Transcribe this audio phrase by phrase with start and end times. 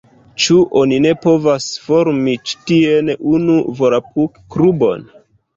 [0.43, 5.07] Ĉu oni ne povas formi ĉi tien unu volapuk-klubon?